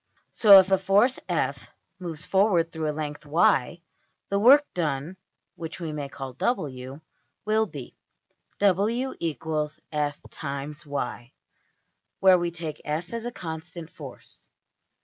So 0.31 0.57
if 0.59 0.71
a 0.71 0.79
force~$f$ 0.79 1.67
moves 1.99 2.25
forward 2.25 2.71
through 2.71 2.89
a 2.89 2.91
length~$y$, 2.91 3.83
the 4.29 4.39
work 4.39 4.65
done 4.73 5.15
(which 5.55 5.79
we 5.79 5.91
may 5.91 6.09
call~$w$) 6.09 7.01
will 7.45 7.65
be 7.67 7.95
\[ 8.27 8.57
w 8.57 9.09
= 9.09 9.91
f 10.01 10.19
× 10.31 10.85
y; 10.87 11.33
\] 11.75 12.19
where 12.19 12.37
we 12.39 12.49
take 12.49 12.81
$f$ 12.83 13.13
as 13.13 13.25
a 13.25 13.31
constant 13.31 13.91
force. 13.91 14.49